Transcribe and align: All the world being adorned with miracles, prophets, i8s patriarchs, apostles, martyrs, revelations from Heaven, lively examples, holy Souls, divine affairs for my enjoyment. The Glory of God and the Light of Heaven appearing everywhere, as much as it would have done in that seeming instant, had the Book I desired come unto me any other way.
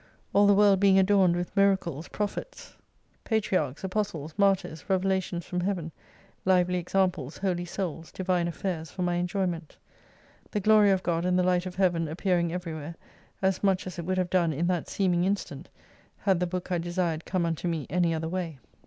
All 0.33 0.47
the 0.47 0.55
world 0.55 0.79
being 0.79 0.97
adorned 0.97 1.35
with 1.35 1.55
miracles, 1.55 2.07
prophets, 2.07 2.73
i8s 2.73 3.23
patriarchs, 3.23 3.83
apostles, 3.83 4.33
martyrs, 4.35 4.89
revelations 4.89 5.45
from 5.45 5.59
Heaven, 5.59 5.91
lively 6.43 6.79
examples, 6.79 7.37
holy 7.37 7.65
Souls, 7.65 8.11
divine 8.11 8.47
affairs 8.47 8.89
for 8.89 9.03
my 9.03 9.17
enjoyment. 9.17 9.77
The 10.49 10.59
Glory 10.59 10.89
of 10.89 11.03
God 11.03 11.23
and 11.23 11.37
the 11.37 11.43
Light 11.43 11.67
of 11.67 11.75
Heaven 11.75 12.07
appearing 12.07 12.51
everywhere, 12.51 12.95
as 13.43 13.63
much 13.63 13.85
as 13.85 13.99
it 13.99 14.05
would 14.05 14.17
have 14.17 14.31
done 14.31 14.51
in 14.53 14.65
that 14.65 14.87
seeming 14.89 15.23
instant, 15.23 15.69
had 16.17 16.39
the 16.39 16.47
Book 16.47 16.71
I 16.71 16.79
desired 16.79 17.23
come 17.25 17.45
unto 17.45 17.67
me 17.67 17.85
any 17.87 18.11
other 18.15 18.27
way. 18.27 18.57